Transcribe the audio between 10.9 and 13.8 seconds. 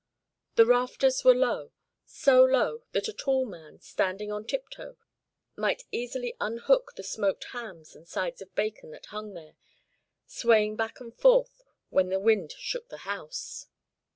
and forth when the wind shook the house.